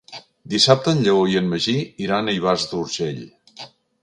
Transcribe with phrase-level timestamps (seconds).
[0.53, 1.75] Dissabte en Lleó i en Magí
[2.07, 3.23] iran a Ivars d'Urgell.